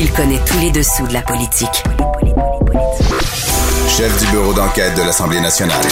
[0.00, 1.82] Il connaît tous les dessous de la politique.
[3.88, 5.84] Chef du bureau d'enquête de l'Assemblée nationale.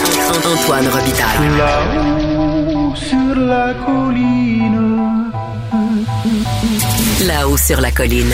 [0.44, 1.58] Antoine Robitaille.
[1.58, 5.32] Là-haut sur la colline.
[7.26, 8.32] Là-haut sur la colline.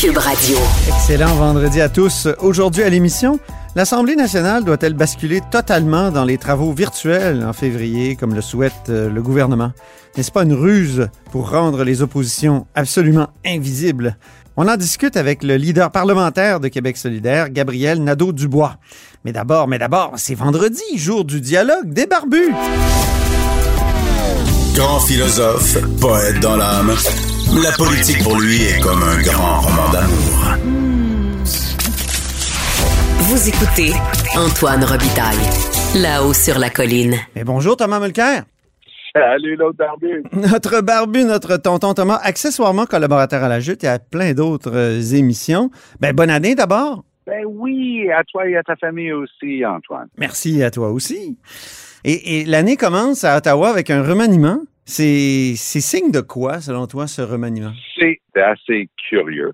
[0.00, 0.56] Cube Radio.
[0.88, 2.26] Excellent vendredi à tous.
[2.40, 3.38] Aujourd'hui à l'émission,
[3.76, 9.08] l'Assemblée nationale doit-elle basculer totalement dans les travaux virtuels en février, comme le souhaite euh,
[9.08, 9.70] le gouvernement?
[10.16, 14.16] N'est-ce pas une ruse pour rendre les oppositions absolument invisibles?
[14.56, 18.76] On en discute avec le leader parlementaire de Québec solidaire, Gabriel Nadeau-Dubois.
[19.24, 22.52] Mais d'abord, mais d'abord, c'est vendredi, jour du dialogue des barbus.
[24.74, 26.92] Grand philosophe, poète dans l'âme.
[27.62, 30.56] La politique pour lui est comme un grand roman d'amour.
[33.18, 33.92] Vous écoutez
[34.36, 35.36] Antoine Robitaille.
[35.96, 37.16] Là-haut sur la colline.
[37.34, 38.44] Mais bonjour Thomas Mulcair.
[39.16, 40.24] Salut l'autre barbu.
[40.32, 45.16] Notre barbu, notre tonton Thomas, accessoirement collaborateur à la Jute et à plein d'autres euh,
[45.16, 45.70] émissions.
[46.00, 47.04] Ben, bonne année d'abord.
[47.24, 50.08] Ben oui, à toi et à ta famille aussi, Antoine.
[50.18, 51.38] Merci à toi aussi.
[52.04, 54.58] Et, et l'année commence à Ottawa avec un remaniement.
[54.84, 57.72] C'est c'est signe de quoi, selon toi, ce remaniement?
[57.96, 59.52] C'est assez curieux.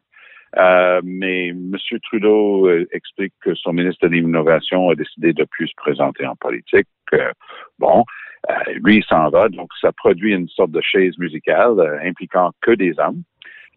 [0.56, 1.76] Euh, mais M.
[2.02, 6.34] Trudeau euh, explique que son ministre de l'Innovation a décidé de plus se présenter en
[6.34, 6.88] politique.
[7.12, 7.30] Euh,
[7.78, 8.04] bon,
[8.48, 12.50] euh, lui, il s'en va, donc ça produit une sorte de chaise musicale euh, impliquant
[12.60, 13.22] que des hommes.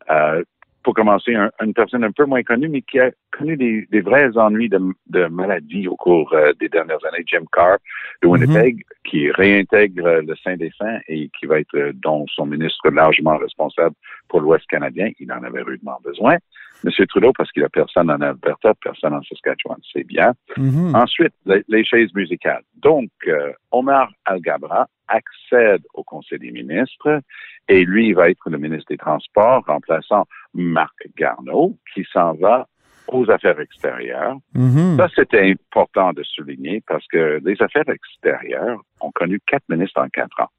[0.09, 0.43] Euh,
[0.83, 4.01] pour commencer, un- une personne un peu moins connue, mais qui a connu des, des
[4.01, 7.77] vrais ennuis de, de maladie au cours euh, des dernières années, Jim Carr
[8.21, 12.25] de Winnipeg, qui réintègre euh, le Saint des Saints et qui va être, euh, dont
[12.27, 13.95] son ministre largement responsable
[14.27, 15.09] pour l'Ouest canadien.
[15.19, 16.35] Il en avait rudement besoin.
[16.83, 20.33] Monsieur Trudeau, parce qu'il a personne en Alberta, personne en Saskatchewan, c'est bien.
[20.57, 20.95] Mhm.
[20.95, 22.63] Ensuite, les, les chaises musicales.
[22.75, 27.21] Donc, euh, Omar Al-Gabra accède au Conseil des ministres
[27.69, 32.67] et lui, va être le ministre des Transports, remplaçant Marc Garneau, qui s'en va
[33.07, 34.37] aux affaires extérieures.
[34.53, 34.97] Mhm.
[34.97, 40.09] Ça, c'était important de souligner parce que les affaires extérieures ont connu quatre ministres en
[40.09, 40.49] quatre ans.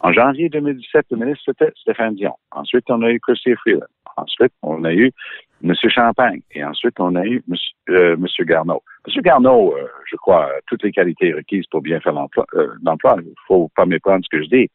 [0.00, 2.34] En janvier 2017, le ministre, c'était Stéphane Dion.
[2.52, 3.86] Ensuite, on a eu Christy Freeland.
[4.16, 5.12] Ensuite, on a eu
[5.64, 5.74] M.
[5.88, 6.40] Champagne.
[6.52, 7.56] Et ensuite, on a eu M.
[7.90, 8.82] Euh, Monsieur Garneau.
[9.06, 9.22] M.
[9.22, 12.46] Garneau, euh, je crois, a toutes les qualités requises pour bien faire l'emploi.
[12.54, 12.68] euh.
[12.84, 14.70] Il faut pas méprendre ce que je dis.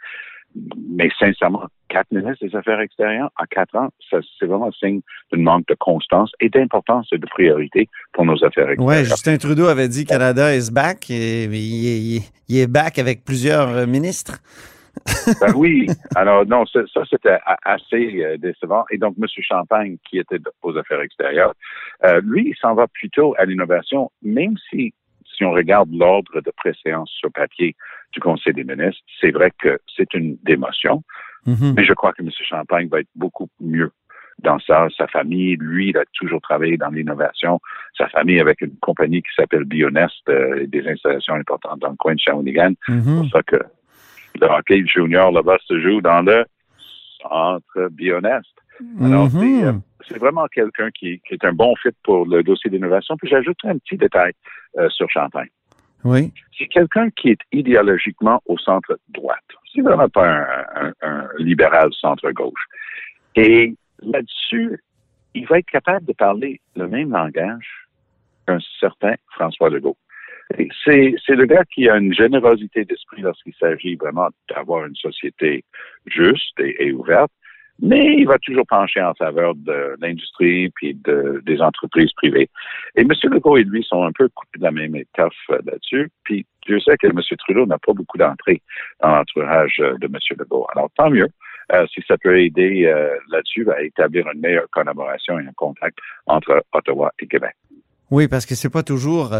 [0.89, 5.01] Mais sincèrement, quatre ministres des Affaires extérieures en quatre ans, c'est vraiment un signe
[5.31, 8.85] d'un manque de constance et d'importance et de priorité pour nos affaires extérieures.
[8.85, 14.39] Ouais, Justin Trudeau avait dit Canada is back, il est back avec plusieurs euh, ministres.
[15.41, 15.87] Ben oui.
[16.15, 18.85] Alors, non, ça, ça, c'était assez euh, décevant.
[18.91, 19.25] Et donc, M.
[19.41, 21.53] Champagne, qui était aux affaires extérieures,
[22.03, 24.93] euh, lui, il s'en va plutôt à l'innovation, même si,
[25.35, 27.75] si on regarde l'ordre de préséance sur papier
[28.13, 31.03] du Conseil des ministres, c'est vrai que c'est une démotion,
[31.45, 31.73] Mhm.
[31.75, 32.29] mais je crois que M.
[32.31, 33.91] Champagne va être beaucoup mieux
[34.39, 34.87] dans ça.
[34.97, 37.59] Sa famille, lui, il a toujours travaillé dans l'innovation.
[37.97, 41.95] Sa famille avec une compagnie qui s'appelle Bionest, euh, et des installations importantes dans le
[41.97, 42.73] coin de Shawinigan.
[42.85, 43.21] C'est Mhm.
[43.21, 43.57] pour ça que
[44.39, 46.45] le hockey junior là-bas se joue dans le
[47.21, 48.49] centre Bionest.
[49.01, 49.63] Alors, c'est, Mhm.
[49.65, 49.73] euh,
[50.07, 53.15] c'est vraiment quelqu'un qui, qui est un bon fit pour le dossier d'innovation.
[53.17, 54.33] Puis j'ajouterai un petit détail
[54.77, 55.49] euh, sur Champagne.
[56.03, 56.33] Oui.
[56.57, 59.39] C'est quelqu'un qui est idéologiquement au centre droite.
[59.73, 62.65] C'est vraiment pas un, un- un libéral centre-gauche.
[63.35, 64.79] Et là-dessus,
[65.33, 67.87] il va être capable de parler le même langage
[68.45, 69.97] qu'un certain François Legault.
[70.85, 75.63] C'est, le gars qui a une générosité d'esprit lorsqu'il s'agit vraiment d'avoir une société
[76.05, 77.31] juste et, ouverte,
[77.81, 82.49] mais il va toujours pencher en faveur de l'industrie puis de, des entreprises privées.
[82.95, 83.09] Et M.
[83.23, 86.09] Legault et lui sont un peu coupés de la même étoffe euh, là-dessus.
[86.23, 87.19] Puis je sais que M.
[87.39, 88.61] Trudeau n'a pas beaucoup d'entrée
[89.01, 90.17] dans l'entourage euh, de M.
[90.37, 90.67] Legault.
[90.75, 91.29] Alors tant mieux.
[91.73, 92.93] euh, si ça peut aider
[93.31, 95.97] là-dessus à établir une meilleure collaboration et un contact
[96.27, 97.55] entre Ottawa et Québec.
[98.11, 99.31] Oui, parce que c'est pas toujours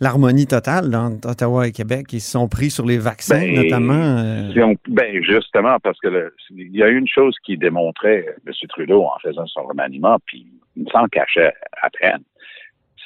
[0.00, 2.06] l'harmonie totale dans Ottawa et Québec.
[2.12, 3.94] Ils se sont pris sur les vaccins, Ben, notamment.
[4.18, 8.52] euh, Si on- ben justement, parce que il y a une chose qui démontrait M.
[8.68, 10.46] Trudeau en faisant son remaniement, puis
[10.76, 11.52] il s'en cachait
[11.82, 12.22] à peine,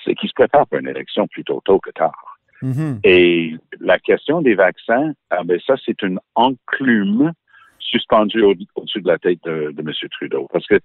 [0.04, 2.38] c'est qu'il se prépare pour une élection plutôt tôt que tard.
[2.60, 3.00] mhm.
[3.04, 7.32] Et la question des vaccins, ah ben ça, c'est une enclume
[7.78, 9.92] suspendue au- au-dessus de la tête de, de M.
[10.12, 10.48] Trudeau.
[10.52, 10.78] Parce que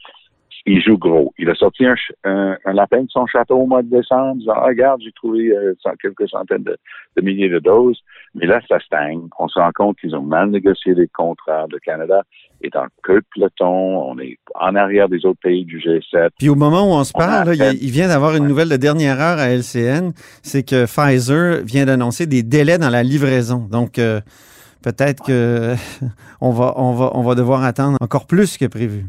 [0.67, 1.33] il joue gros.
[1.37, 4.53] Il a sorti un, un, un lapin de son château au mois de décembre, disant,
[4.55, 6.77] ah, regarde, j'ai trouvé euh, quelques centaines de,
[7.15, 7.99] de milliers de doses.
[8.35, 9.21] Mais là, ça stagne.
[9.39, 11.65] On se rend compte qu'ils ont mal négocié les contrats.
[11.71, 12.21] Le Canada
[12.61, 14.11] est en queue de peloton.
[14.11, 16.29] On est en arrière des autres pays du G7.
[16.37, 18.77] Puis au moment où on se On parle, là, il vient d'avoir une nouvelle de
[18.77, 20.11] dernière heure à LCN,
[20.43, 23.67] c'est que Pfizer vient d'annoncer des délais dans la livraison.
[23.71, 24.19] Donc euh,
[24.83, 25.75] peut-être que
[26.41, 29.05] on va on va on va devoir attendre encore plus que prévu.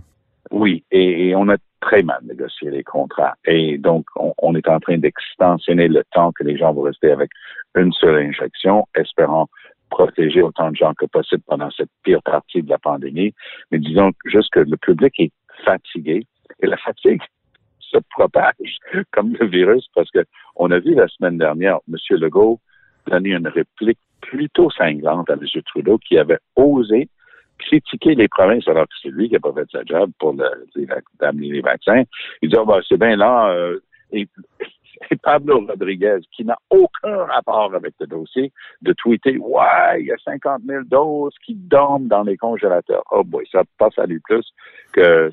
[1.21, 3.35] Et, on a très mal négocié les contrats.
[3.45, 7.11] Et donc, on, on est en train d'extensionner le temps que les gens vont rester
[7.11, 7.31] avec
[7.77, 9.49] une seule injection, espérant
[9.89, 13.35] protéger autant de gens que possible pendant cette pire partie de la pandémie.
[13.71, 15.33] Mais disons juste que le public est
[15.65, 16.27] fatigué
[16.61, 17.23] et la fatigue
[17.81, 18.79] se propage
[19.13, 20.25] comme le virus parce que
[20.57, 21.97] on a vu la semaine dernière M.
[22.19, 22.61] Legault
[23.07, 25.63] donner une réplique plutôt cinglante à M.
[25.65, 27.09] Trudeau qui avait osé
[27.59, 31.49] critiquer les provinces alors que c'est lui qui n'a pas fait sa job pour d'amener
[31.51, 32.03] les vaccins.
[32.43, 33.51] Il dit, ben, c'est bien là.
[33.51, 33.79] euh,
[34.13, 34.27] et,
[35.11, 38.53] et Pablo Rodriguez, qui n'a aucun rapport avec le dossier,
[38.83, 43.03] de tweeter, ouais, il y a 50 000 doses qui dorment dans les congélateurs.
[43.11, 44.47] Oh boy, ça pas fallu plus
[44.93, 45.31] que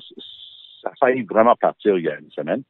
[0.82, 2.62] ça a failli vraiment partir il y a une semaine.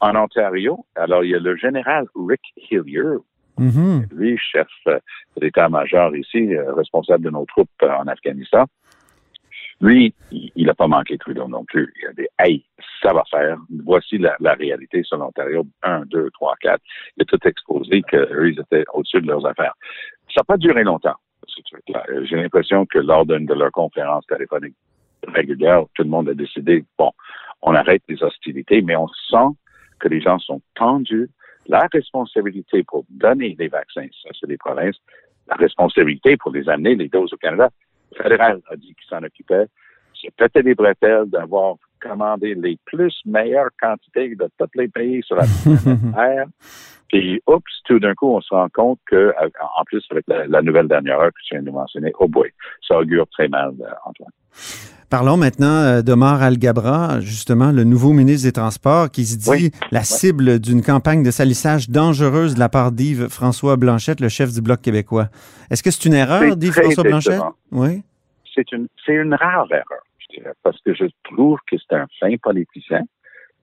[0.00, 3.18] En Ontario, alors il y a le général Rick Hillier,
[3.56, 4.06] Mhm.
[4.10, 4.98] lui, chef euh,
[5.36, 8.64] de l'état-major ici, euh, responsable de nos troupes euh, en Afghanistan.
[9.80, 11.92] Lui, il n'a pas manqué Trudeau non plus.
[12.00, 12.64] Il a dit, hey,
[13.02, 13.58] ça va faire.
[13.84, 15.66] Voici la, la réalité sur l'Ontario.
[15.82, 16.82] Un, deux, trois, quatre.
[17.16, 19.74] Il a tout exposé qu'eux, ils étaient au-dessus de leurs affaires.
[20.28, 21.16] Ça n'a pas duré longtemps.
[22.08, 24.76] Euh, J'ai l'impression que lors d'une de leurs conférences téléphoniques
[25.26, 27.10] régulières, tout le monde a décidé, bon,
[27.62, 29.56] on arrête les hostilités, mais on sent
[29.98, 31.30] que les gens sont tendus.
[31.66, 34.96] La responsabilité pour donner les vaccins, ça c'est les provinces.
[35.46, 37.70] La responsabilité pour les amener, les doses au Canada,
[38.14, 39.66] fédéral a dit qu'il s'en occupait.
[40.20, 45.36] C'est peut-être des bretelles d'avoir commandé les plus meilleures quantités de tous les pays sur
[45.36, 45.44] la
[46.14, 46.46] Terre.
[47.08, 50.46] Puis, oups, tout d'un coup, on se rend compte que, euh, en plus, avec la,
[50.46, 52.50] la nouvelle dernière heure que tu viens de mentionner, oh boy,
[52.86, 54.30] ça augure très mal, euh, Antoine.
[55.14, 59.70] Parlons maintenant euh, d'Omar Al-Gabra, justement, le nouveau ministre des Transports, qui se dit Oui.
[59.92, 64.52] la cible d'une campagne de salissage dangereuse de la part d'Yves François Blanchette, le chef
[64.52, 65.28] du Bloc québécois.
[65.70, 67.42] Est-ce que c'est une erreur d'Yves François Blanchette?
[67.70, 68.02] Oui.
[68.52, 72.08] c'est une, c'est une rare erreur, je dirais, parce que je trouve que c'est un
[72.18, 73.02] fin politicien.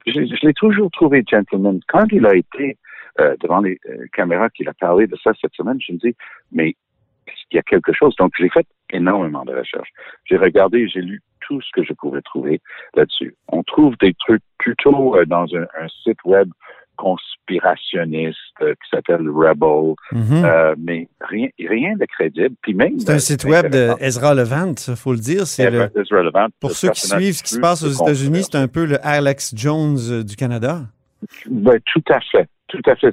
[0.07, 1.81] Je, je l'ai toujours trouvé gentleman.
[1.89, 2.77] Quand il a été
[3.19, 6.15] euh, devant les euh, caméras, qu'il a parlé de ça cette semaine, je me dis,
[6.53, 6.77] mais
[7.51, 8.15] qu'il y a quelque chose?
[8.15, 9.89] Donc, j'ai fait énormément de recherches.
[10.23, 12.61] J'ai regardé, j'ai lu tout ce que je pouvais trouver
[12.95, 13.35] là-dessus.
[13.49, 16.49] On trouve des trucs plutôt euh, dans un, un site web
[16.97, 20.45] conspirationniste euh, qui s'appelle Rebel, Mhm.
[20.45, 22.55] euh, mais rien, rien de crédible.
[22.61, 25.47] Puis même, c'est un site web de Ezra Levant, il faut le dire.
[25.47, 25.89] C'est le-
[26.59, 29.53] pour ceux qui suivent ce qui se passe aux États-Unis, c'est un peu le Alex
[29.55, 30.81] Jones du Canada.
[31.49, 32.47] Ben, tout à fait.
[32.67, 33.11] Tout à fait.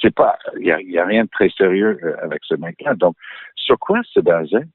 [0.00, 2.94] C'est- pas- il y y a rien de très sérieux avec ce mec-là.
[2.94, 3.14] Donc,
[3.54, 4.66] sur quoi se basait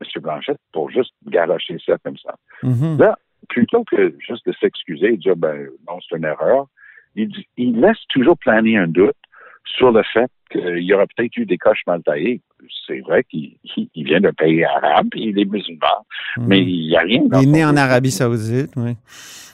[0.00, 0.22] M.
[0.22, 2.34] Blanchette pour juste garocher ça comme ça?
[2.62, 2.98] Mhm.
[2.98, 3.18] Là,
[3.48, 6.66] plutôt que juste de s'excuser et dire, ben, non, c'est une erreur,
[7.14, 9.16] il, dit- il laisse toujours planer un doute
[9.64, 12.40] sur le fait qu'il y aura peut-être eu des coches mal taillées.
[12.86, 16.46] C'est vrai qu'il il- il vient d'un pays arabe, il est musulman, Mhm.
[16.46, 17.76] mais il n'y a rien dans Il est né en.
[17.76, 18.92] Arabie Saoudite, oui.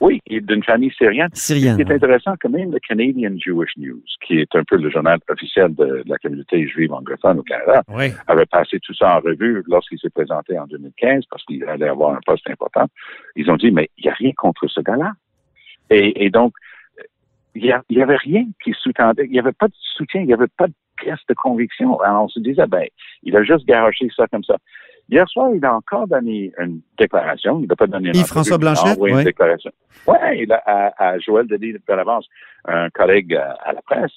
[0.01, 1.29] Oui, il est d'une famille syrienne.
[1.33, 1.77] Ce Syrienne.
[1.77, 5.19] qui est intéressant, quand même, le Canadian Jewish News, qui est un peu le journal
[5.31, 8.07] officiel de, la communauté juive anglophone au Canada, Oui.
[8.27, 12.15] avait passé tout ça en revue lorsqu'il s'est présenté en 2015 parce qu'il allait avoir
[12.15, 12.87] un poste important.
[13.37, 15.13] Ils ont dit, mais il n'y a rien contre ce gars-là.
[15.91, 16.53] Et, et donc,
[17.55, 20.45] il n'y avait rien qui sous-tendait, il n'y avait pas de soutien, il n'y avait
[20.59, 22.01] pas de pièce de conviction.
[22.01, 22.87] Alors, on se disait, ben,
[23.23, 24.57] il a juste garoché ça comme ça.
[25.09, 27.61] Hier soir, il a encore donné une déclaration.
[27.61, 29.13] Il n'a pas donné une a Blanchet, oui.
[29.13, 29.71] une déclaration.
[30.07, 32.27] Ouais, il a, à, à Joël Denis de l'avance,
[32.65, 34.13] un collègue à, à la presse,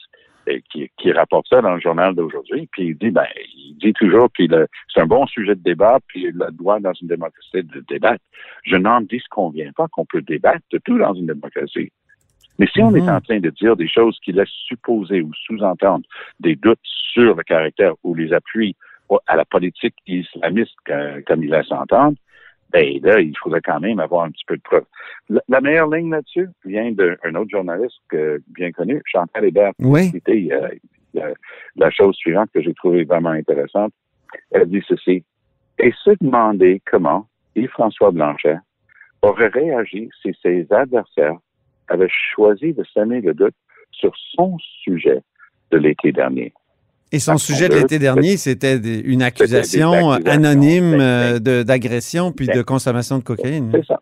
[0.47, 2.67] et qui, qui rapporte ça dans le journal d'aujourd'hui.
[2.71, 4.43] Puis il dit, ben, il dit toujours que
[4.91, 7.83] c'est un bon sujet de débat, puis il a le droit dans une démocratie de
[7.87, 8.23] débattre.
[8.63, 11.91] Je n'en disconviens pas qu'on peut débattre de tout dans une démocratie.
[12.59, 12.97] Mais si on Mhm.
[12.97, 16.05] est en train de dire des choses qui laissent supposer ou sous-entendre
[16.39, 18.75] des doutes sur le caractère ou les appuis
[19.25, 20.75] à la politique islamiste,
[21.25, 22.15] comme il laisse entendre,
[22.71, 24.85] ben là, il faudrait quand même avoir un petit peu de preuve.
[25.29, 30.11] La, la meilleure ligne là-dessus vient d'un autre journaliste que, bien connu, Chantal Hébert, Oui.
[30.27, 30.69] y a-
[31.13, 31.33] il y a
[31.77, 33.91] la chose suivante que j'ai trouvée vraiment intéressante.
[34.51, 35.23] Elle dit ceci.
[35.79, 37.25] Et se demander comment
[37.55, 38.57] Yves-François Blanchet
[39.23, 41.37] aurait réagi si ses adversaires
[41.89, 43.55] avaient choisi de semer le doute
[43.91, 45.21] sur son sujet
[45.71, 46.53] de l'été dernier.
[47.11, 52.45] Et son sujet de l'été dernier, c'était une accusation anonyme ben, euh, de- d'agression puis
[52.45, 53.71] ben, de consommation de cocaïne.
[53.73, 53.99] C'est ça.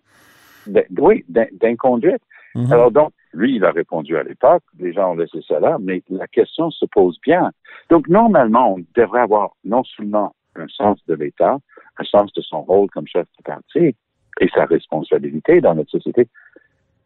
[1.00, 2.22] oui, d'in- d'inconduite.
[2.56, 2.72] Mhm.
[2.74, 6.04] Alors donc, lui, il a répondu à l'époque, les gens ont laissé ça là, mais
[6.10, 7.52] la question se pose bien.
[7.90, 11.58] Donc, normalement, on devrait avoir non seulement un sens de l'État,
[12.00, 13.96] un sens de son rôle comme chef de parti
[14.42, 16.28] et sa responsabilité dans notre société,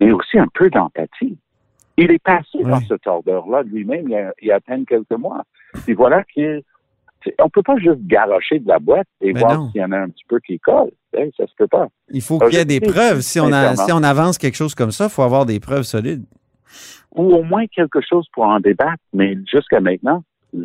[0.02, 1.38] mais aussi un peu d'empathie.
[1.98, 4.86] Il est passé dans cette ordre-là lui-même il y, a, il y a à peine
[4.86, 5.44] quelques mois.
[5.88, 6.62] Et voilà qu'il
[7.40, 10.10] on peut pas juste garocher de la boîte et voir s'il y en a un
[10.10, 10.90] petit peu qui colle.
[11.16, 11.88] Hein, ça se peut pas.
[12.10, 13.22] Il faut qu'il y ait des preuves.
[13.22, 13.86] Si on, a, sincèrement.
[13.86, 16.26] si on avance quelque chose comme ça, il faut avoir des preuves solides.
[17.14, 20.24] Ou au moins quelque chose pour en débattre, mais jusqu'à maintenant,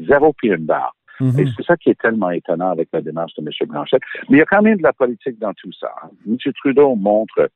[0.09, 0.95] zéro pied une barre.
[1.21, 1.41] Mhm.
[1.41, 3.69] Et c'est ça qui est tellement étonnant avec la démarche de M.
[3.69, 3.99] Blanchet.
[4.29, 5.93] Mais il y a quand même de la politique dans tout ça.
[6.03, 6.09] hein.
[6.27, 6.37] M.
[6.55, 7.51] Trudeau montre,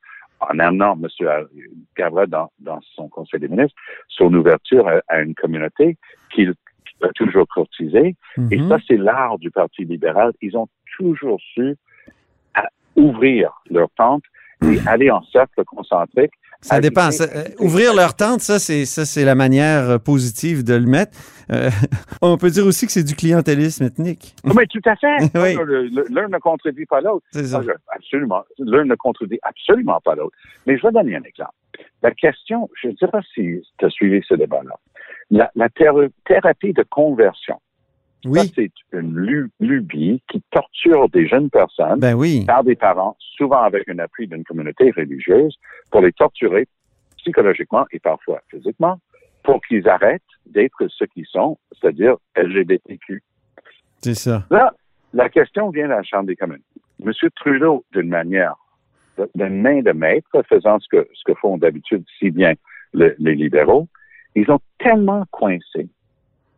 [0.49, 1.07] en amenant M.
[1.95, 3.75] Cabra dans, dans son Conseil des ministres,
[4.07, 5.97] son ouverture à, à une communauté
[6.33, 6.53] qu'il
[7.03, 8.15] a toujours courtisée.
[8.51, 8.69] Et Mhm.
[8.69, 10.33] ça, c'est l'art du Parti libéral.
[10.41, 10.67] Ils ont
[10.97, 11.75] toujours su
[12.55, 14.23] à ouvrir leur tente
[14.63, 16.31] et aller en cercle concentrique.
[16.63, 17.09] Ça dépend.
[17.09, 20.85] Ça, euh, ouvrir leur tente, ça, c'est ça, c'est la manière euh, positive de le
[20.85, 21.17] mettre.
[21.51, 21.69] Euh,
[22.21, 24.35] on peut dire aussi que c'est du clientélisme ethnique.
[24.43, 25.17] Oui, mais tout à fait.
[25.35, 25.55] Oui.
[26.11, 27.25] L'un ne contredit pas l'autre.
[27.31, 27.53] C'est.
[27.55, 27.61] Ah,
[27.95, 28.43] Absolument.
[28.59, 30.35] L'un ne contredit absolument pas l'autre.
[30.67, 31.53] Mais je vais donner un exemple.
[32.03, 34.75] La question, je ne sais pas si tu as suivi ce débat-là.
[35.31, 37.55] La, la théra- thérapie de conversion,
[38.25, 38.51] Oui.
[38.55, 42.45] c'est une lu- lubie qui torture des jeunes personnes Ben oui.
[42.45, 45.57] par des parents, souvent avec un appui d'une communauté religieuse,
[45.91, 46.67] pour les torturer
[47.17, 48.99] psychologiquement et parfois physiquement,
[49.43, 53.23] pour qu'ils arrêtent d'être ce qu'ils sont, c'est-à-dire LGBTQ.
[54.01, 54.45] C'est ça.
[54.49, 54.73] Là,
[55.13, 56.61] la question vient de la Chambre des communes.
[57.03, 57.11] M.
[57.35, 58.55] Trudeau, d'une manière,
[59.35, 62.53] d'une main de maître, faisant ce que, ce que font d'habitude si bien
[62.93, 63.87] le- les libéraux,
[64.35, 65.89] ils ont tellement coincé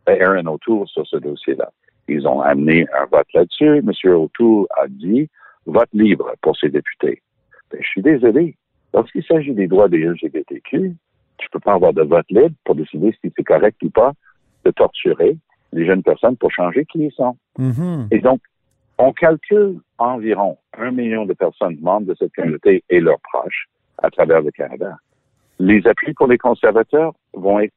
[0.06, 1.70] Aaron O'Toole sur ce dossier-là.
[2.08, 3.78] Ils ont amené un vote là-dessus.
[3.78, 3.90] M.
[4.12, 5.28] O'Toole a dit
[5.66, 7.22] vote libre pour ses députés.
[7.70, 8.56] Ben, je suis désolé.
[8.92, 10.94] Lorsqu'il s'agit des droits des LGBTQ,
[11.38, 14.12] tu peux pas avoir de vote libre pour décider si c'est correct ou pas
[14.64, 15.36] de torturer
[15.72, 17.36] les jeunes personnes pour changer qui ils sont.
[17.58, 18.08] Mhm.
[18.10, 18.40] Et donc,
[18.98, 23.68] on calcule environ un million de personnes membres de cette communauté et leurs proches
[24.02, 24.96] à travers le Canada.
[25.58, 27.74] Les appuis pour les conservateurs vont être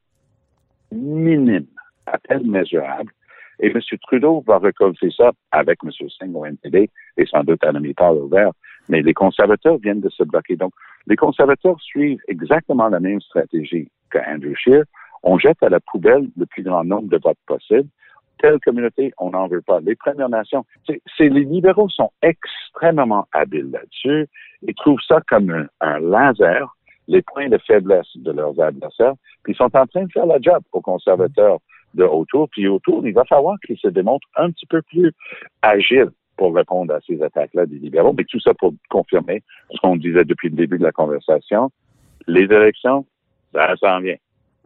[0.92, 1.68] minimes,
[2.08, 3.12] à peine mesurables.
[3.60, 3.80] Et M.
[4.04, 5.92] Trudeau va récolter ça avec M.
[5.92, 8.52] Singh au NPD et sans doute Annemie Paul au.
[8.90, 10.56] Mais les conservateurs viennent de se bloquer.
[10.56, 10.74] Donc,
[11.08, 14.84] les conservateurs suivent exactement la même stratégie que Andrew Scheer.
[15.24, 17.90] On jette à la poubelle le plus grand nombre de votes possible
[18.40, 19.80] telle communauté, on n'en veut pas.
[19.80, 24.28] Les Premières Nations, c'est- les libéraux sont extrêmement habiles là-dessus.
[24.62, 26.76] Ils trouvent ça comme un, un laser,
[27.08, 30.40] les points de faiblesse de leurs adversaires, puis ils sont en train de faire la
[30.42, 31.60] job aux conservateurs
[31.98, 32.48] de autour.
[32.50, 35.12] Puis autour, il va falloir qu'ils se démontrent un petit peu plus
[35.62, 38.14] agiles pour répondre à ces attaques-là des libéraux.
[38.18, 41.72] Mais tout ça pour confirmer ce qu'on disait depuis le début de la conversation.
[42.28, 43.06] Les élections,
[43.54, 44.18] ça s'en vient.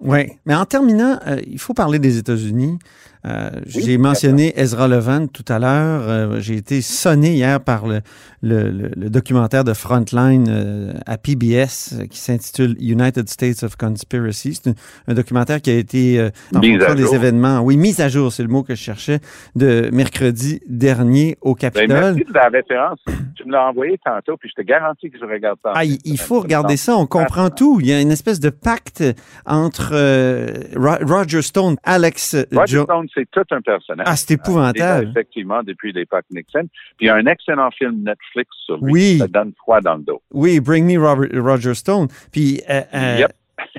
[0.02, 2.78] Oui, mais en terminant, euh, il faut parler des États-Unis.
[3.24, 6.10] Euh, Oui, J'ai mentionné Ezra Levant tout à l'heure.
[6.10, 8.02] Euh, J'ai été sonné hier par le,
[8.42, 14.56] le, le- le documentaire de Frontline à PBS qui s'intitule United States of Conspiracy.
[14.56, 14.74] C'est un,
[15.10, 17.14] un documentaire qui a été à fonction des jour.
[17.14, 17.60] événements.
[17.62, 19.20] Oui, mise à jour, c'est le mot que je cherchais,
[19.56, 21.88] de mercredi dernier au Ben, Capitole.
[21.90, 23.00] merci de la référence.
[23.36, 25.74] Tu me l'as envoyé tantôt, puis je te garantis que je regarde ça.
[25.76, 26.98] Ah, il, il faut regarder ça.
[26.98, 27.78] On comprend tout.
[27.82, 29.04] Il y a une espèce de pacte
[29.46, 34.06] entre euh, Ro- Roger Stone, Alex Roger Jo- Stone, c'est tout un personnage.
[34.10, 35.10] Ah, c'est épouvantable.
[35.10, 36.68] Effectivement, depuis l'époque Nixon.
[36.98, 38.92] Puis il y a un excellent film Netflix sur lui.
[38.94, 39.18] Oui.
[39.20, 40.22] Ça donne froid dans le dos.
[40.34, 42.08] Oui, Bring Me Robert- Roger Stone.
[42.32, 43.32] Puis, euh, euh, Yep.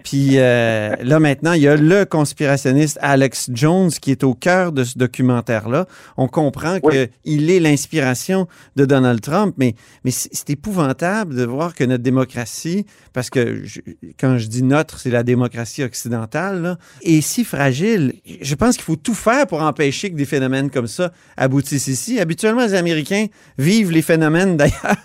[0.04, 4.72] Puis euh, là, maintenant, il y a le conspirationniste Alex Jones qui est au cœur
[4.72, 5.86] de ce documentaire-là.
[6.16, 7.06] On comprend Oui.
[7.24, 8.46] qu'il est l'inspiration
[8.76, 9.74] de Donald Trump, mais,
[10.04, 13.80] mais c'est épouvantable de voir que notre démocratie, parce que je-
[14.18, 18.14] quand je dis notre, c'est la démocratie occidentale, là, est si fragile.
[18.40, 22.18] Je pense qu'il faut tout faire pour empêcher que des phénomènes comme ça aboutissent ici.
[22.20, 23.26] Habituellement, les Américains
[23.58, 24.96] vivent les phénomènes, d'ailleurs.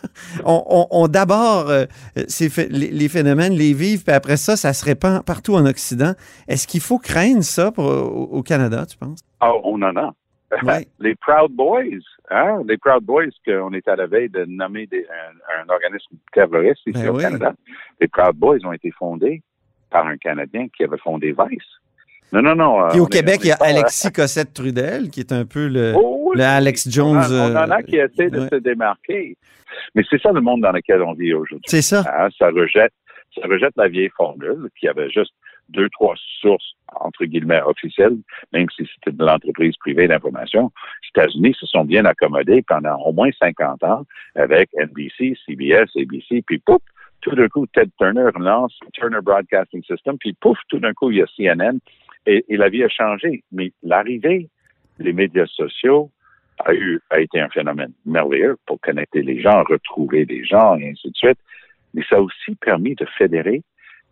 [0.46, 4.86] On, on- on d'abord euh, les, les phénomènes, les vivent, puis après ça, ça se
[4.86, 6.14] répand partout en Occident.
[6.48, 9.20] Est-ce qu'il faut craindre ça pour- au, au Canada, tu penses?
[9.40, 10.14] Ah, on en a.
[10.64, 10.88] Ouais.
[11.00, 11.84] Les Proud Boys,
[12.32, 12.62] hein?
[12.66, 16.80] Les Proud Boys qu'on est à la veille de nommer des- un, un organisme terroriste
[16.88, 17.22] ici Ben au oui.
[17.24, 17.54] Canada.
[18.00, 19.42] Les Proud Boys ont été fondés
[19.90, 21.62] par un Canadien qui avait fondé Vice.
[22.32, 22.82] Non, non, non.
[22.86, 25.34] euh, Puis au est- Québec, il y a pas, euh, Alexis Cossette Trudel, qui est
[25.34, 26.38] un peu le, Oh, oui.
[26.38, 27.18] le Alex Jones.
[27.18, 28.48] On, en- on en a euh, qui essaient de ouais.
[28.50, 29.36] se démarquer.
[29.96, 31.66] Mais c'est ça le monde dans lequel on vit aujourd'hui.
[31.68, 32.06] C'est ça.
[32.08, 32.94] Hein, ça rejette,
[33.40, 35.34] ça rejette la vieille formule qui avait juste
[35.70, 38.18] deux, trois sources, entre guillemets, officielles,
[38.54, 40.72] même si c'était de l'entreprise privée d'information.
[41.04, 44.04] Les États-Unis se sont bien accommodés pendant au moins 50 ans
[44.36, 46.82] avec NBC, CBS, ABC, puis pouf,
[47.22, 51.18] tout d'un coup, Ted Turner lance Turner Broadcasting System, puis pouf, tout d'un coup, il
[51.18, 51.80] y a CNN,
[52.26, 53.44] et, et la vie a changé.
[53.52, 54.50] Mais l'arrivée
[55.00, 56.12] des médias sociaux
[56.66, 60.90] a eu a été un phénomène merveilleux pour connecter les gens, retrouver les gens, et
[60.90, 61.38] ainsi de suite.
[61.94, 63.64] Mais ça a aussi permis de fédérer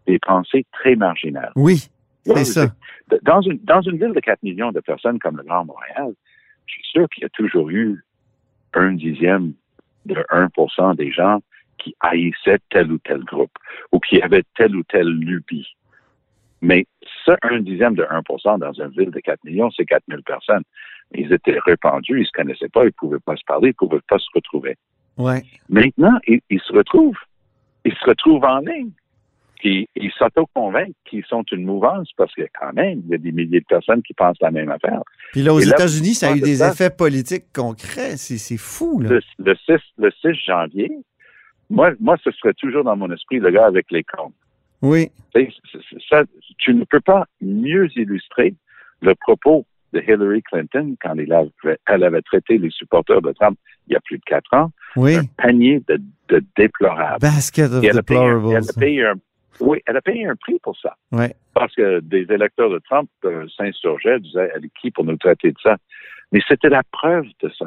[0.07, 1.51] des pensées très marginales.
[1.55, 1.87] Oui,
[2.25, 2.75] c'est ça.
[3.23, 6.13] Dans une, dans une ville de 4 millions de personnes comme le Grand Montréal,
[6.65, 8.03] je suis sûr qu'il y a toujours eu
[8.73, 9.53] un dixième
[10.05, 11.39] de 1% des gens
[11.77, 13.51] qui haïssaient tel ou tel groupe
[13.91, 15.67] ou qui avaient telle ou telle lubie.
[16.61, 16.87] Mais
[17.25, 20.63] ça, un dixième de 1% dans une ville de 4 millions, c'est 4 000 personnes.
[21.13, 24.17] Ils étaient répandus, ils se connaissaient pas, ils pouvaient pas se parler, ils pouvaient pas
[24.17, 24.75] se retrouver.
[25.17, 25.43] Ouais.
[25.69, 27.19] Maintenant, ils, ils se retrouvent.
[27.85, 28.91] Ils se retrouvent en ligne.
[29.59, 33.31] Puis ils s'auto-convainquent qu'ils sont une mouvance parce que quand même, il y a des
[33.31, 35.01] milliers de personnes qui pensent la même affaire.
[35.31, 38.17] Puis là, aux États-Unis, ça a eu de des effets politiques concrets.
[38.17, 39.09] C'est fou, là.
[39.09, 40.91] Le, le 6, le 6 janvier,
[41.69, 44.33] moi, moi, ce serait toujours dans mon esprit le gars avec les comptes.
[44.81, 45.09] Oui.
[46.09, 46.23] Ça,
[46.57, 48.53] tu ne peux pas mieux illustrer
[49.01, 53.57] le propos de Hillary Clinton quand elle avait, elle avait traité les supporters de Trump
[53.87, 55.15] il y a plus de quatre ans, Oui.
[55.15, 55.99] un panier de,
[56.29, 57.19] de déplorables.
[57.21, 58.55] Basket of Et elle a, payé un, deplorables.
[58.57, 59.13] elle a payé un-
[59.61, 60.95] oui, elle a payé un prix pour ça.
[61.11, 61.33] Ouais.
[61.53, 65.51] Parce que des électeurs de Trump euh, s'insurgeaient, disaient, elle est qui pour nous traiter
[65.51, 65.77] de ça?
[66.31, 67.65] Mais c'était la preuve de ça.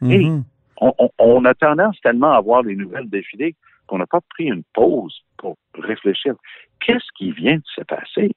[0.00, 0.44] Mhm.
[0.80, 3.54] On, on- on a tendance tellement à voir les nouvelles défiler
[3.86, 6.34] qu'on n'a pas pris une pause pour réfléchir.
[6.80, 8.30] Qu'est-ce qui vient de se passer?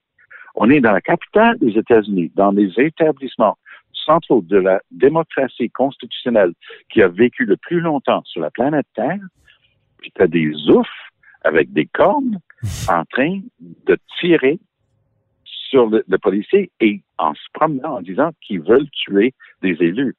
[0.55, 3.57] On est dans la capitale des États-Unis, dans les établissements
[4.07, 6.53] centraux de la démocratie constitutionnelle
[6.89, 9.19] qui a vécu le plus longtemps sur la planète Terre,
[9.99, 10.87] puis tu as des oufs
[11.43, 12.39] avec des cornes
[12.89, 14.59] en train de tirer
[15.69, 20.15] sur le, le policier et en se promenant en disant qu'ils veulent tuer des élus.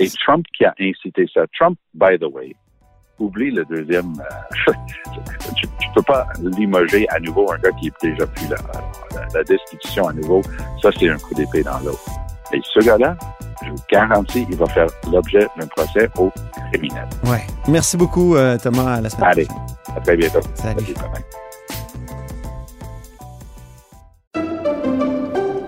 [0.00, 1.44] Et Trump qui a incité ça.
[1.56, 2.56] Trump, by the way,
[3.18, 4.12] oublie le deuxième.
[4.68, 4.72] euh,
[5.56, 6.26] tu, tu peux pas
[6.58, 8.56] limoger à nouveau un gars qui est déjà plus là.
[9.14, 10.42] La, la destitution à nouveau,
[10.82, 11.96] ça c'est un coup d'épée dans l'eau.
[12.54, 13.16] Et ce gars-là,
[13.64, 16.30] je vous garantis, il va faire l'objet d'un procès au
[16.70, 17.08] criminel.
[17.24, 17.44] Ouais.
[17.66, 18.94] Merci beaucoup, euh, Thomas.
[18.94, 19.96] À la semaine Allez, prochaine.
[19.96, 20.40] à très bientôt.
[20.54, 20.94] Salut.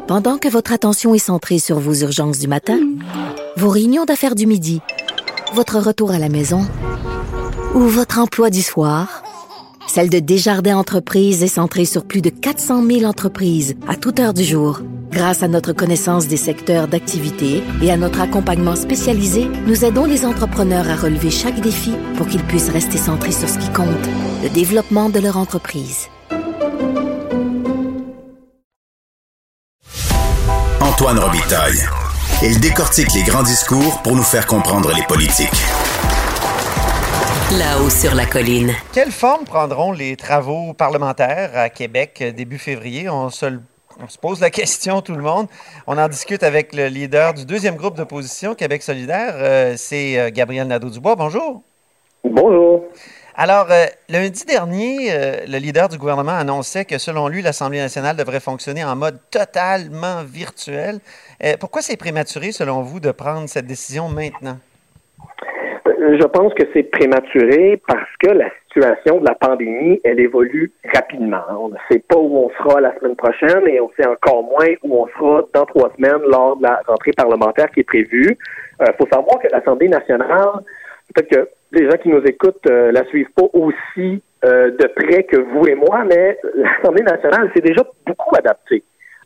[0.07, 2.79] Pendant que votre attention est centrée sur vos urgences du matin,
[3.57, 4.81] vos réunions d'affaires du midi,
[5.55, 6.61] votre retour à la maison
[7.75, 9.22] ou votre emploi du soir,
[9.96, 14.35] celle de Desjardins Entreprises est centrée sur plus de 400 000 entreprises à toute heure
[14.35, 14.82] du jour.
[15.11, 20.26] Grâce à notre connaissance des secteurs d'activité et à notre accompagnement spécialisé, nous aidons les
[20.26, 23.88] entrepreneurs à relever chaque défi pour qu'ils puissent rester centrés sur ce qui compte,
[24.42, 26.09] le développement de leur entreprise.
[30.82, 31.80] Antoine Robitaille.
[32.42, 35.48] Il décortique les grands discours pour nous faire comprendre les politiques.
[37.59, 38.73] Là-haut sur la colline.
[38.92, 43.09] Quelle forme prendront les travaux parlementaires à Québec euh, début février?
[43.09, 43.62] On se, le-
[44.03, 45.47] on se pose la question, tout le monde.
[45.87, 49.35] On en discute avec le leader du deuxième groupe d'opposition, Québec solidaire.
[49.37, 51.14] Euh, C'est euh, Gabriel Nadeau-Dubois.
[51.16, 51.62] Bonjour.
[52.25, 52.85] Bonjour.
[53.37, 58.16] Alors, euh, lundi dernier, euh, le leader du gouvernement annonçait que selon lui, l'Assemblée nationale
[58.16, 60.99] devrait fonctionner en mode totalement virtuel.
[61.45, 64.59] Euh, pourquoi c'est prématuré, selon vous, de prendre cette décision maintenant?
[66.07, 70.73] Euh, Je pense que c'est prématuré parce que la situation de la pandémie, elle évolue
[70.95, 71.42] rapidement.
[71.59, 74.69] On ne sait pas où on sera la semaine prochaine et on sait encore moins
[74.83, 78.37] où on sera dans trois semaines lors de la rentrée parlementaire qui est prévue.
[78.81, 80.61] Il faut savoir que l'Assemblée nationale,
[81.14, 85.25] peut-être que les gens qui nous écoutent euh, la suivent pas aussi euh, de près
[85.25, 88.83] que vous et moi, mais l'Assemblée nationale s'est déjà beaucoup adaptée.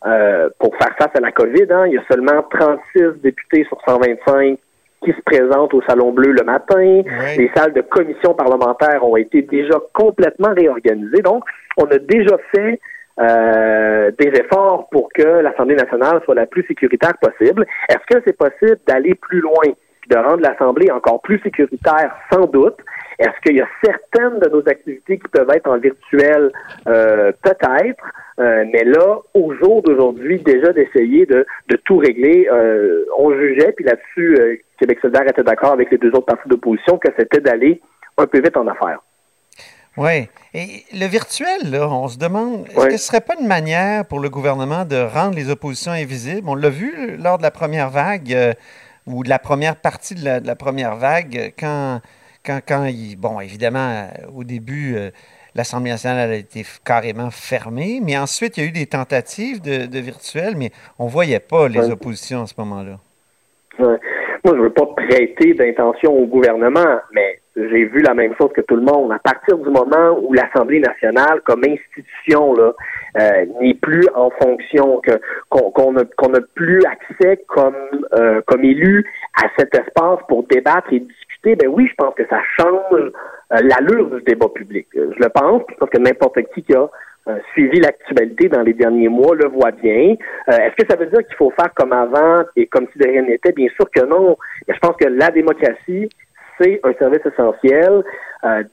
[0.06, 3.78] Euh, pour faire face à la COVID, hein, il y a seulement 36 députés sur
[3.86, 4.58] 125
[5.04, 6.76] qui se présentent au Salon Bleu le matin.
[6.78, 7.36] Oui.
[7.36, 11.22] Les salles de commission parlementaire ont été déjà complètement réorganisées.
[11.22, 11.44] Donc,
[11.76, 12.78] on a déjà fait
[13.18, 17.66] euh, des efforts pour que l'Assemblée nationale soit la plus sécuritaire possible.
[17.88, 19.74] Est-ce que c'est possible d'aller plus loin,
[20.10, 22.14] de rendre l'Assemblée encore plus sécuritaire?
[22.32, 22.76] Sans doute.
[23.18, 26.50] Est-ce qu'il y a certaines de nos activités qui peuvent être en virtuel?
[26.88, 28.04] Euh, Peut-être.
[28.38, 33.72] Euh, mais là, au jour d'aujourd'hui, déjà d'essayer de, de tout régler, euh, on jugeait,
[33.72, 37.82] puis là-dessus, Québec solidaire était d'accord avec les deux autres partis d'opposition, que c'était d'aller
[38.16, 39.00] un peu vite en affaires.
[39.98, 40.28] Oui.
[40.54, 44.20] Et le virtuel, là, on se demande, est-ce que ce serait pas une manière pour
[44.20, 46.48] le gouvernement de rendre les oppositions invisibles?
[46.48, 48.54] On l'a vu lors de la première vague,
[49.14, 52.00] ou de la première partie de la, de la première vague, quand,
[52.44, 55.10] quand, quand il, bon, évidemment, euh, au début, euh,
[55.54, 59.86] l'Assemblée nationale a été carrément fermée, mais ensuite, il y a eu des tentatives de,
[59.86, 61.90] de virtuel, mais on voyait pas les Ouais.
[61.92, 62.98] oppositions à ce moment-là.
[63.78, 63.96] Ouais.
[64.44, 68.60] Moi, je veux pas prêter d'intention au gouvernement, mais j'ai vu la même chose que
[68.60, 69.12] tout le monde.
[69.12, 72.72] À partir du moment où l'Assemblée nationale, comme institution, là,
[73.18, 75.12] euh, n'est plus en fonction, que
[75.48, 77.74] qu'on n'a plus accès comme
[78.14, 79.04] euh, comme élu
[79.42, 83.10] à cet espace pour débattre et discuter, ben oui, je pense que ça change euh,
[83.50, 84.86] l'allure du débat public.
[84.94, 86.88] Je le pense, pense que n'importe qui qui a
[87.52, 90.16] suivi l'actualité dans les derniers mois le voit bien.
[90.48, 93.22] Est-ce que ça veut dire qu'il faut faire comme avant et comme si de rien
[93.22, 93.52] n'était?
[93.52, 94.36] Bien sûr que non.
[94.66, 96.08] je pense que la démocratie,
[96.60, 98.04] c'est un service essentiel.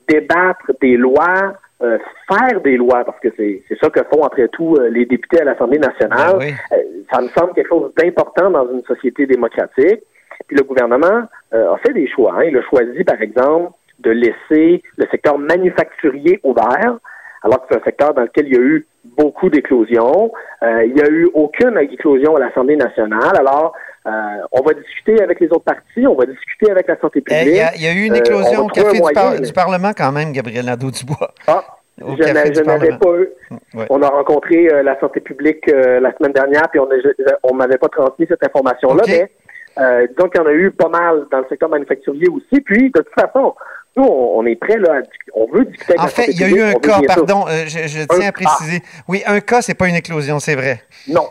[0.08, 4.78] débattre des lois, euh, faire des lois, parce que c'est ça que font après tout
[4.78, 6.78] euh, les députés à l'Assemblée nationale, Ben euh,
[7.14, 10.02] ça me semble quelque chose d'important dans une société démocratique.
[10.48, 12.34] Puis le gouvernement a fait des choix.
[12.38, 12.46] Hein.
[12.46, 16.98] Il a choisi, par exemple, de laisser le secteur manufacturier ouvert,
[17.44, 18.86] alors que c'est un secteur dans lequel il y a eu
[19.18, 20.32] beaucoup d'éclosions.
[20.62, 23.36] il n'y a eu aucune éclosion à l'Assemblée nationale.
[23.38, 23.74] Alors,
[24.06, 27.48] on va discuter avec les autres partis, on va discuter avec la santé Eh, publique.
[27.48, 29.14] Il y, a, y a eu une éclosion Euh, au Café du,
[29.54, 31.32] Par- Parlement quand même, Gabriel Nadeau-Dubois.
[31.48, 31.64] Ah,
[32.02, 33.30] Au je n'avais pas eu.
[33.74, 33.86] Ouais.
[33.90, 37.78] On a rencontré euh, la santé publique euh, la semaine dernière, puis on ne m'avait
[37.78, 39.32] pas transmis cette information-là, mais
[39.80, 42.62] euh, donc il y en a eu pas mal dans le secteur manufacturier aussi.
[42.62, 43.56] Puis de toute façon,
[43.98, 46.40] nous, on, on est prêts là, à discu- on veut discuter avec En fait, il
[46.40, 48.82] y a eu un cas, pardon, euh, je, je tiens Un- à préciser.
[49.08, 50.82] Oui, un cas, c'est pas une éclosion, c'est vrai.
[51.08, 51.24] Non.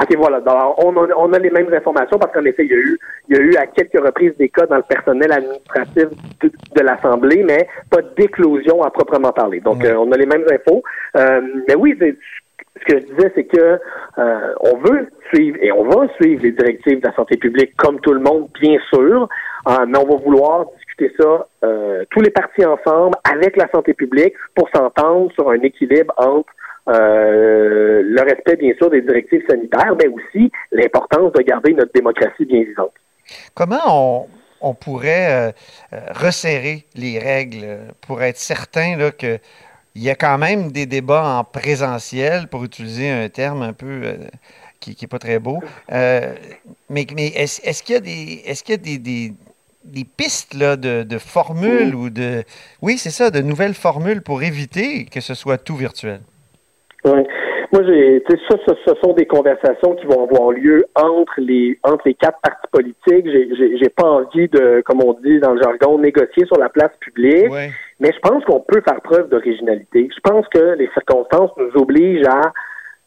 [0.00, 0.38] OK, voilà.
[0.46, 2.98] Alors, on, a, on a les mêmes informations parce qu'en effet, il y, a eu,
[3.28, 6.04] il y a eu à quelques reprises des cas dans le personnel administratif
[6.42, 9.60] de, de l'Assemblée, mais pas d'éclosion à proprement parler.
[9.60, 10.82] Donc, euh, on a les mêmes infos.
[11.16, 13.78] Euh, mais oui, ce que je disais, c'est que
[14.18, 17.98] euh, on veut suivre et on va suivre les directives de la santé publique comme
[18.00, 19.28] tout le monde, bien sûr,
[19.68, 23.94] euh, mais on va vouloir discuter ça euh, tous les partis ensemble avec la santé
[23.94, 26.48] publique pour s'entendre sur un équilibre entre
[26.88, 32.44] euh, le respect, bien sûr, des directives sanitaires, mais aussi l'importance de garder notre démocratie
[32.44, 32.92] bien vivante.
[33.54, 34.28] Comment
[34.60, 35.52] on, pourrait
[35.92, 39.38] euh, resserrer les règles pour être certain là, que
[39.96, 44.02] il y a quand même des débats en présentiel, pour utiliser un terme un peu
[44.78, 45.60] qui n'est pas très beau.
[45.88, 49.32] Mais est-ce qu'il y a des est-ce qu'il y a des,
[49.86, 52.42] des pistes là, de, de formules ou de
[52.82, 56.20] oui c'est ça de nouvelles formules pour éviter que ce soit tout virtuel.
[57.04, 57.20] Oui.
[57.72, 62.02] Moi, j'ai, ça, ça, ce sont des conversations qui vont avoir lieu entre les entre
[62.06, 63.26] les quatre partis politiques.
[63.26, 66.68] J'ai, j'ai, j'ai pas envie de, comme on dit dans le jargon, négocier sur la
[66.68, 67.50] place publique.
[67.50, 67.70] Ouais.
[67.98, 70.08] Mais je pense qu'on peut faire preuve d'originalité.
[70.14, 72.52] Je pense que les circonstances nous obligent à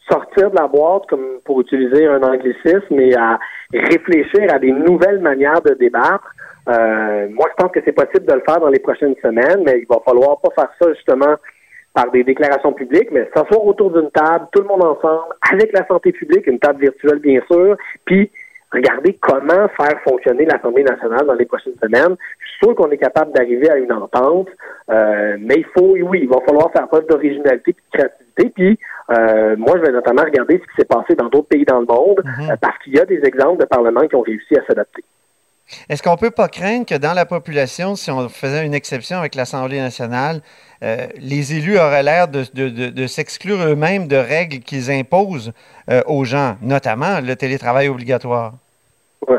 [0.09, 3.39] sortir de la boîte, comme pour utiliser un anglicisme, et à
[3.73, 6.33] réfléchir à des nouvelles manières de débattre.
[6.67, 9.79] Euh, moi, je pense que c'est possible de le faire dans les prochaines semaines, mais
[9.79, 11.35] il va falloir pas faire ça justement
[11.93, 15.85] par des déclarations publiques, mais s'asseoir autour d'une table, tout le monde ensemble, avec la
[15.87, 18.29] santé publique, une table virtuelle bien sûr, puis
[18.71, 22.15] regarder comment faire fonctionner l'Assemblée nationale dans les prochaines semaines.
[22.39, 24.49] Je suis sûr qu'on est capable d'arriver à une entente,
[24.91, 28.28] euh, mais il faut, oui, il va falloir faire preuve d'originalité et de créativité.
[28.47, 28.79] Puis,
[29.11, 31.85] euh, moi, je vais notamment regarder ce qui s'est passé dans d'autres pays dans le
[31.85, 35.03] monde, euh, parce qu'il y a des exemples de parlements qui ont réussi à s'adapter.
[35.87, 39.17] Est-ce qu'on ne peut pas craindre que dans la population, si on faisait une exception
[39.19, 40.41] avec l'Assemblée nationale,
[40.83, 45.51] euh, les élus auraient l'air de, de- de- de s'exclure eux-mêmes de règles qu'ils imposent
[45.91, 48.53] euh, aux gens, notamment le télétravail obligatoire?
[49.27, 49.37] Ouais.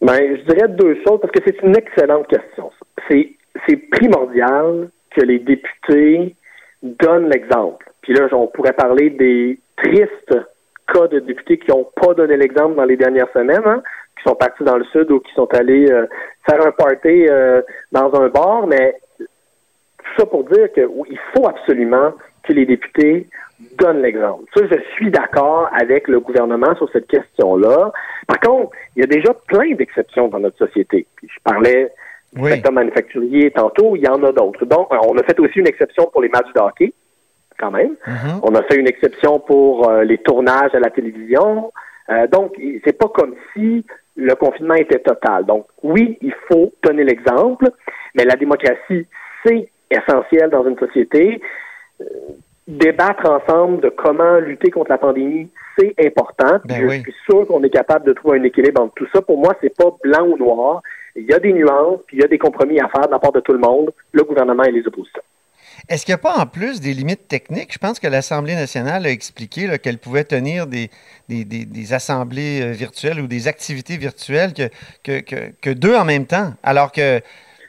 [0.00, 2.70] Ben, je dirais deux choses parce que c'est une excellente question.
[3.10, 6.34] c'est primordial que les députés
[6.82, 7.84] donnent l'exemple.
[8.06, 10.38] Puis là, on pourrait parler des tristes
[10.94, 13.82] cas de députés qui n'ont pas donné l'exemple dans les dernières semaines, hein,
[14.16, 16.06] qui sont partis dans le sud ou qui sont allés euh,
[16.48, 21.18] faire un party euh, dans un bar, mais tout ça pour dire que oui, il
[21.34, 22.12] faut absolument
[22.44, 23.26] que les députés
[23.76, 24.44] donnent l'exemple.
[24.54, 27.90] Ça, je suis d'accord avec le gouvernement sur cette question-là.
[28.28, 31.08] Par contre, il y a déjà plein d'exceptions dans notre société.
[31.16, 31.90] Puis je parlais
[32.32, 34.64] du secteur manufacturier tantôt, il y en a d'autres.
[34.64, 36.92] Donc, on a fait aussi une exception pour les matchs de hockey,
[37.58, 37.94] quand même.
[38.06, 38.40] Mhm.
[38.42, 41.72] On a fait une exception pour euh, les tournages à la télévision.
[42.08, 43.84] Euh, donc, c'est pas comme si
[44.16, 45.44] le confinement était total.
[45.44, 47.70] Donc, oui, il faut donner l'exemple,
[48.14, 49.06] mais la démocratie,
[49.44, 51.40] c'est essentiel dans une société.
[52.00, 52.04] Euh,
[52.66, 56.58] débattre ensemble de comment lutter contre la pandémie, c'est important.
[56.64, 57.00] Ben je oui.
[57.02, 59.22] suis sûr qu'on est capable de trouver un équilibre entre tout ça.
[59.22, 60.82] Pour moi, c'est pas blanc ou noir.
[61.14, 63.18] Il y a des nuances, puis il y a des compromis à faire de la
[63.18, 65.22] part de tout le monde, le gouvernement et les oppositions.
[65.88, 67.72] Est-ce qu'il n'y a pas en plus des limites techniques?
[67.72, 70.90] Je pense que l'Assemblée nationale a expliqué qu'elle pouvait tenir des,
[71.28, 76.04] des, des- des assemblées euh, virtuelles ou des activités virtuelles que, que, que- deux en
[76.04, 76.54] même temps.
[76.62, 77.20] Alors que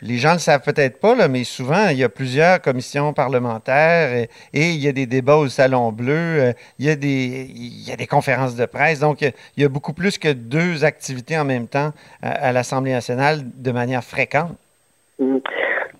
[0.01, 4.13] les gens ne le savent peut-être pas, mais souvent, il y a plusieurs commissions parlementaires
[4.13, 7.49] et, et il y a des débats au Salon Bleu, euh, il, y a des,
[7.53, 8.99] il y a des conférences de presse.
[8.99, 13.41] Donc, il y a beaucoup plus que deux activités en même temps à, l'Assemblée nationale
[13.43, 14.55] de manière fréquente.
[15.19, 15.37] Mm.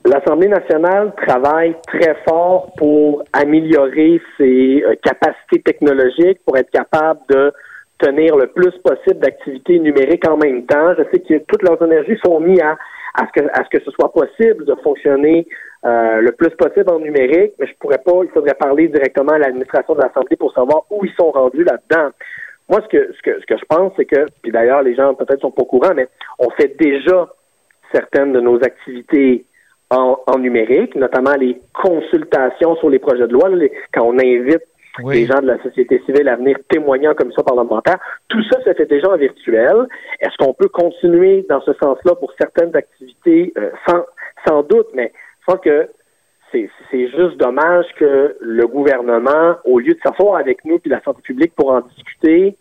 [0.06, 7.52] L'Assemblée nationale travaille très fort pour améliorer ses euh, capacités technologiques, pour être capable de
[8.00, 10.94] tenir le plus possible d'activités numériques en même temps.
[10.98, 12.78] Je sais que toutes leurs énergies sont mises à,
[13.16, 15.46] à, ce, que, à ce que ce soit possible de fonctionner
[15.86, 19.40] euh, le plus possible en numérique, mais je pourrais pas, il faudrait parler directement à
[19.40, 22.12] l'administration de l'Assemblée pour savoir où ils sont rendus là-dedans.
[22.70, 25.14] Moi, ce que, ce que, ce que je pense, c'est que, puis d'ailleurs, les gens
[25.16, 26.08] peut-être sont pas au courant, mais
[26.40, 27.28] on fait déjà
[27.92, 29.46] certaines de nos activités
[29.89, 34.17] en, en numérique, notamment les consultations sur les projets de loi, là, les- quand on
[34.19, 34.62] invite
[35.04, 35.15] Oui.
[35.15, 38.00] les gens de la société civile à venir témoigner en commission parlementaire.
[38.30, 39.86] Tout ça se fait déjà en virtuel.
[40.19, 43.54] Est-ce qu'on peut continuer dans ce sens-là pour certaines activités?
[43.58, 44.04] Euh, sans,
[44.47, 45.88] sans doute, mais je pense que
[46.52, 51.02] c'est c'est juste dommage que le gouvernement, au lieu de s'asseoir avec nous puis la
[51.02, 52.56] santé publique pour en discuter,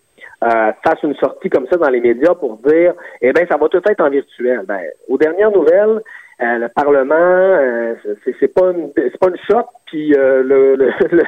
[0.45, 3.69] euh, fasse une sortie comme ça dans les médias pour dire eh bien, ça va
[3.69, 4.63] tout être en virtuel.
[4.67, 6.01] Ben, aux dernières nouvelles,
[6.43, 7.95] euh, le Parlement, euh,
[8.41, 11.23] c'est pas une c'est pas une shop, puis euh, le, le, le,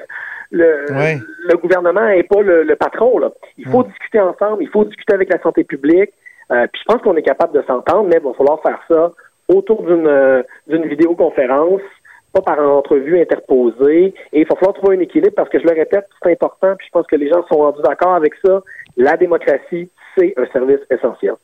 [0.50, 1.18] le, Ouais.
[1.48, 3.18] le gouvernement n'est pas le, le patron.
[3.18, 3.30] Là.
[3.56, 6.10] Il faut discuter ensemble, il faut discuter avec la santé publique.
[6.50, 9.12] Euh, puis je pense qu'on est capable de s'entendre, mais il va falloir faire ça
[9.48, 11.82] autour d'une d'une vidéoconférence,
[12.32, 14.14] pas par entrevue interposée.
[14.32, 16.74] Et il va falloir trouver un équilibre parce que je le répète, c'est important.
[16.76, 18.62] Puis je pense que les gens sont rendus d'accord avec ça.
[18.96, 21.34] La démocratie, c'est un service essentiel.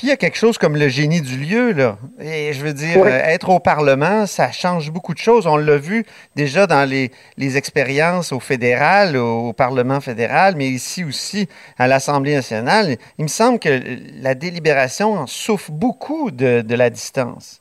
[0.00, 1.98] Puis il y a quelque chose comme le génie du lieu, là.
[2.22, 5.46] Et je veux dire, euh, être au Parlement, ça change beaucoup de choses.
[5.46, 11.04] On l'a vu déjà dans les, les expériences au fédéral, au, Parlement fédéral, mais ici
[11.04, 12.96] aussi à l'Assemblée nationale.
[13.18, 13.68] Il me semble que
[14.22, 17.60] la délibération souffre beaucoup de, de la distance.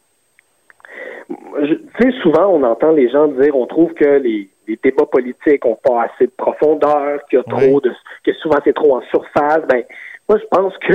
[1.27, 5.65] Tu sais, souvent, on entend les gens dire, on trouve que les, les débats politiques
[5.65, 7.91] ont pas assez de profondeur, qu'il y a trop de,
[8.23, 9.59] que souvent c'est trop en surface.
[9.67, 9.83] Ben,
[10.29, 10.93] moi, je pense que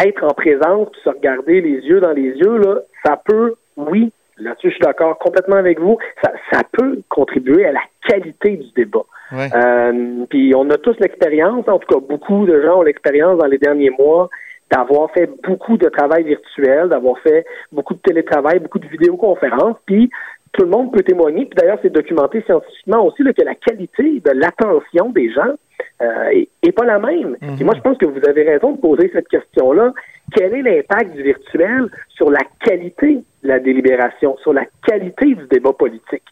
[0.00, 4.12] être en présence, puis se regarder les yeux dans les yeux, là, ça peut, oui,
[4.38, 8.70] là-dessus, je suis d'accord complètement avec vous, ça, ça peut contribuer à la qualité du
[8.74, 9.04] débat.
[9.32, 9.48] Ouais.
[9.54, 13.46] Euh, puis on a tous l'expérience, en tout cas beaucoup de gens ont l'expérience dans
[13.46, 14.28] les derniers mois
[14.70, 20.10] d'avoir fait beaucoup de travail virtuel, d'avoir fait beaucoup de télétravail, beaucoup de vidéoconférences, puis
[20.52, 24.20] tout le monde peut témoigner, puis d'ailleurs c'est documenté scientifiquement aussi là, que la qualité
[24.20, 25.54] de l'attention des gens
[26.02, 27.36] euh, est, est pas la même.
[27.58, 29.92] Et moi je pense que vous avez raison de poser cette question-là.
[30.34, 35.46] Quel est l'impact du virtuel sur la qualité de la délibération, sur la qualité du
[35.46, 36.22] débat politique?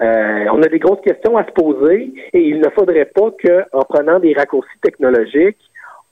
[0.00, 3.82] Euh, on a des grosses questions à se poser et il ne faudrait pas qu'en
[3.82, 5.58] prenant des raccourcis technologiques,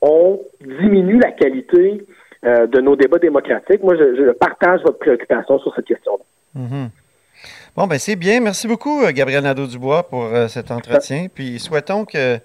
[0.01, 2.05] on diminue la qualité
[2.44, 3.83] euh, de nos débats démocratiques.
[3.83, 6.25] Moi, je, je partage votre préoccupation sur cette question-là.
[6.55, 6.90] Mhm.
[7.76, 8.40] Bon, ben c'est bien.
[8.40, 11.26] Merci beaucoup, euh, Gabriel Nadeau-Dubois, pour euh, cet entretien.
[11.35, 12.38] Puis souhaitons que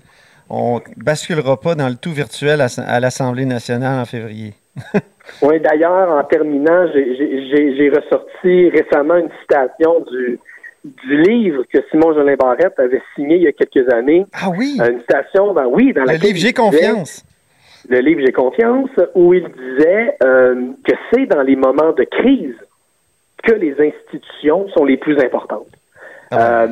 [0.50, 4.54] on basculera pas dans le tout virtuel à, à l'Assemblée nationale en février.
[5.42, 10.40] Oui, d'ailleurs, en terminant, j'ai- ressorti récemment une citation du,
[10.84, 14.24] du livre que Simon Jolin Barrette avait signé il y a quelques années.
[14.34, 14.78] Ah oui!
[14.80, 17.26] Euh, Une citation, ben oui, dans le livre J'ai confiance.
[17.90, 22.54] le livre J'ai confiance, où il disait euh, que c'est dans les moments de crise
[23.46, 25.68] que les institutions sont les plus importantes.
[26.32, 26.68] Ah Euh,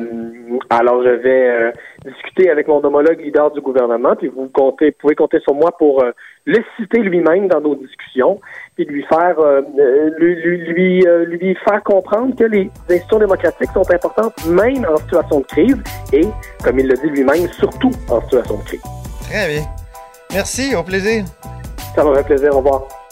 [0.70, 1.72] alors, je vais euh,
[2.04, 6.02] discuter avec mon homologue leader du gouvernement, puis vous comptez, pouvez compter sur moi pour
[6.02, 6.10] euh,
[6.44, 8.40] le citer lui-même dans nos discussions,
[8.74, 9.36] puis lui faire
[10.18, 15.82] lui, lui faire comprendre que les institutions démocratiques sont importantes même en situation de crise
[16.12, 16.26] et,
[16.62, 18.82] comme il le dit lui-même, surtout en situation de crise.
[19.22, 19.62] Très bien.
[20.32, 21.24] Merci, au plaisir.
[21.94, 22.54] Ça m'a fait plaisir.
[22.54, 23.03] Au revoir.